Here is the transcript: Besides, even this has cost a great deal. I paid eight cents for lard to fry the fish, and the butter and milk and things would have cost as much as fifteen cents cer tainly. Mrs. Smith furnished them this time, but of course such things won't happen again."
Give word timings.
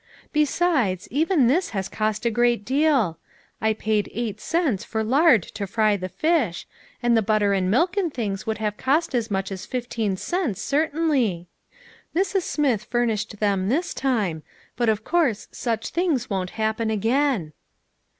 Besides, 0.33 1.07
even 1.11 1.45
this 1.45 1.69
has 1.77 1.87
cost 1.87 2.25
a 2.25 2.31
great 2.31 2.65
deal. 2.65 3.19
I 3.61 3.73
paid 3.73 4.09
eight 4.15 4.41
cents 4.41 4.83
for 4.83 5.03
lard 5.03 5.43
to 5.43 5.67
fry 5.67 5.95
the 5.95 6.09
fish, 6.09 6.65
and 7.03 7.15
the 7.15 7.21
butter 7.21 7.53
and 7.53 7.69
milk 7.69 7.95
and 7.97 8.11
things 8.11 8.47
would 8.47 8.57
have 8.57 8.77
cost 8.77 9.13
as 9.13 9.29
much 9.29 9.51
as 9.51 9.67
fifteen 9.67 10.17
cents 10.17 10.59
cer 10.59 10.87
tainly. 10.87 11.45
Mrs. 12.15 12.41
Smith 12.41 12.85
furnished 12.85 13.39
them 13.39 13.69
this 13.69 13.93
time, 13.93 14.41
but 14.75 14.89
of 14.89 15.03
course 15.03 15.47
such 15.51 15.89
things 15.89 16.31
won't 16.31 16.49
happen 16.57 16.89
again." 16.89 17.53